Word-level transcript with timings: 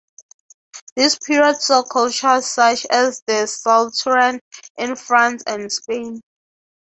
This 0.95 1.19
period 1.23 1.61
saw 1.61 1.83
cultures 1.83 2.47
such 2.49 2.87
as 2.87 3.21
the 3.27 3.45
Solutrean 3.45 4.39
in 4.75 4.95
France 4.95 5.43
and 5.45 5.71
Spain. 5.71 6.21